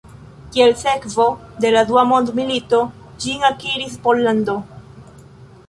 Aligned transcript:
Kiel 0.53 0.71
sekvo 0.83 1.27
de 1.65 1.71
la 1.75 1.83
Dua 1.91 2.05
mondmilito, 2.13 2.81
ĝin 3.27 3.47
akiris 3.53 4.01
Pollando. 4.09 4.57